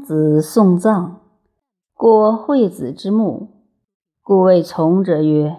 [0.00, 1.20] 子送葬，
[1.94, 3.64] 过惠子之墓，
[4.22, 5.56] 故谓从者曰：“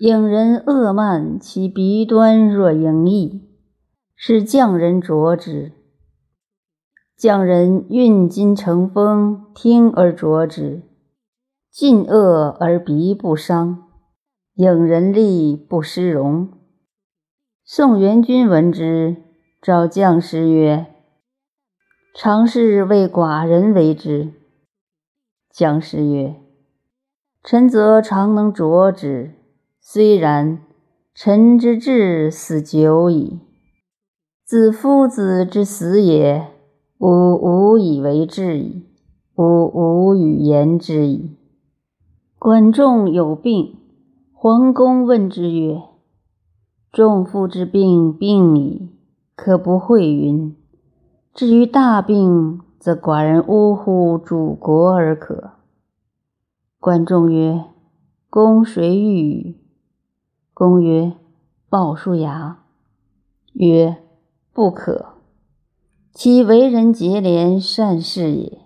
[0.00, 3.42] 影人恶慢，其鼻端若盈溢，
[4.14, 5.72] 是匠人啄之。
[7.16, 10.82] 匠人运金成风，听而啄之，
[11.70, 13.84] 尽恶而鼻不伤，
[14.54, 16.48] 影人力不失容。”
[17.66, 19.16] 宋元君闻之，
[19.62, 20.93] 召将士曰。
[22.16, 24.30] 常是为寡人为之。
[25.50, 26.36] 将士曰
[27.42, 29.32] ：“臣则常能着之，
[29.80, 30.60] 虽然，
[31.12, 33.40] 臣之志死久矣。
[34.44, 36.52] 子夫子之死也，
[36.98, 38.84] 吾无以为治矣，
[39.34, 41.36] 吾无语言之矣。”
[42.38, 43.76] 管仲有病，
[44.32, 45.82] 桓公问之曰
[46.92, 48.90] ：“仲父之病，病矣，
[49.34, 50.54] 可不讳云？”
[51.34, 55.54] 至于大病，则寡人呜呼主国而可。
[56.78, 57.64] 管仲曰
[58.30, 59.56] ：“公谁欲？”
[60.54, 61.14] 公曰
[61.68, 62.62] ：“鲍叔牙。”
[63.54, 63.96] 曰
[64.54, 65.06] ：“不可。
[66.12, 68.60] 其为人节廉，善事也。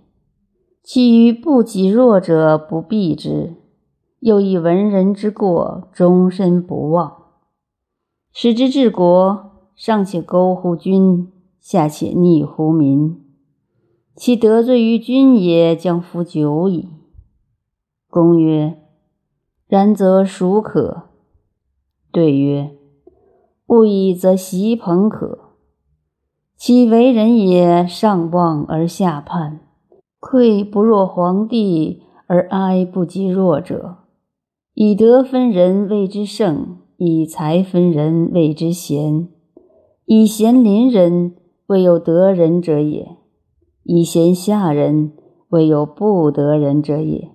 [0.83, 3.55] 其余不己弱者，不避之。
[4.21, 7.17] 又以文人之过，终身不忘。
[8.31, 11.33] 使之治国，尚且勾乎君。”
[11.71, 13.21] 下且逆乎民，
[14.17, 16.89] 其得罪于君也，将服久矣。
[18.09, 18.79] 公曰
[19.69, 21.11] ：“然则孰可？”
[22.11, 22.75] 对曰
[23.69, 25.57] ：“勿以则席朋可。
[26.57, 29.61] 其为人也，上望而下盼，
[30.19, 33.99] 愧不若皇帝，而哀不及弱者。
[34.73, 39.29] 以德分人，谓之圣；以才分人，谓之贤；
[40.07, 41.35] 以贤临人。”
[41.69, 43.19] 未有得人者也，
[43.83, 45.11] 以贤下人；
[45.51, 47.29] 未有不得人者也。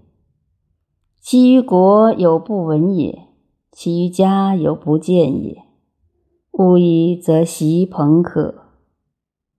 [1.22, 3.28] 其余国有不闻也，
[3.72, 5.62] 其余家有不见也。
[6.54, 8.63] 勿以则习朋可。